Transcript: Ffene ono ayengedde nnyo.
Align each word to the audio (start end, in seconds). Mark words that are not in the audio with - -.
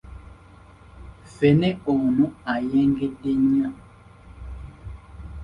Ffene 1.31 1.69
ono 1.93 2.25
ayengedde 2.53 3.31
nnyo. 3.41 3.69